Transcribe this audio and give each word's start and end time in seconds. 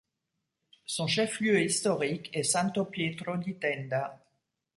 Son 0.87 1.05
chef-lieu 1.05 1.61
historique 1.61 2.31
est 2.33 2.41
Santo-Pietro-di-Tenda. 2.41 4.19